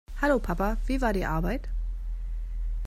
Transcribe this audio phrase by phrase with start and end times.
[0.19, 0.77] Hallo, Papa.
[0.87, 1.69] Wie war die Arbeit?